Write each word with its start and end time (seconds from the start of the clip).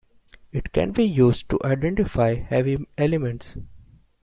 It 0.51 0.71
can 0.73 0.93
be 0.93 1.03
used 1.03 1.47
to 1.51 1.59
identify 1.63 2.33
heavy 2.33 2.87
elements. 2.97 3.59